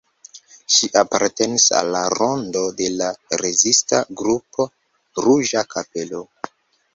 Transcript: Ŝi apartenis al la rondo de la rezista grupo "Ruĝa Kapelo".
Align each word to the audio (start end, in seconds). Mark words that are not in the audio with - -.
Ŝi 0.75 0.87
apartenis 1.01 1.65
al 1.79 1.91
la 1.95 2.01
rondo 2.13 2.63
de 2.79 2.87
la 3.03 3.11
rezista 3.43 4.01
grupo 4.23 4.67
"Ruĝa 5.27 5.65
Kapelo". 5.77 6.25